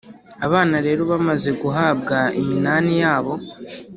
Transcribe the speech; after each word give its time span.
Abana 0.45 0.75
rero 0.85 1.01
bamaze 1.11 1.49
guhabwa 1.61 2.17
iminani 2.41 2.93
yabo 3.01 3.33